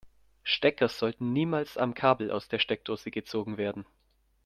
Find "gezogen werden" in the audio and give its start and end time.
3.11-3.85